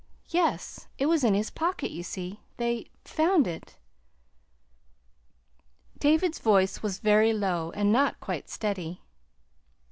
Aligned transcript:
"Yes. 0.29 0.87
It 0.97 1.05
was 1.05 1.23
in 1.23 1.35
his 1.35 1.51
pocket, 1.51 1.91
you 1.91 2.01
see. 2.01 2.39
They 2.57 2.87
found 3.05 3.45
it." 3.45 3.77
David's 5.99 6.39
voice 6.39 6.81
was 6.81 6.97
very 6.97 7.33
low, 7.33 7.69
and 7.75 7.91
not 7.91 8.19
quite 8.19 8.49
steady. 8.49 9.03